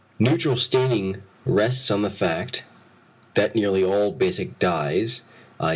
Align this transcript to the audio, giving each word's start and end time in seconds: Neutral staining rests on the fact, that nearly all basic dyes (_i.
Neutral 0.17 0.57
staining 0.57 1.17
rests 1.45 1.91
on 1.91 2.01
the 2.01 2.09
fact, 2.09 2.63
that 3.35 3.53
nearly 3.53 3.83
all 3.83 4.11
basic 4.11 4.57
dyes 4.57 5.21
(_i. 5.59 5.69